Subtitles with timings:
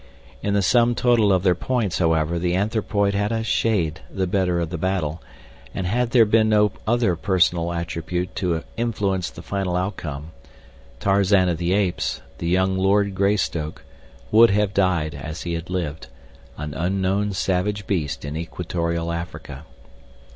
[0.41, 4.59] In the sum total of their points, however, the anthropoid had a shade the better
[4.59, 5.21] of the battle,
[5.75, 10.31] and had there been no other personal attribute to influence the final outcome,
[10.99, 13.83] Tarzan of the Apes, the young Lord Greystoke,
[14.31, 19.65] would have died as he had lived—an unknown savage beast in equatorial Africa.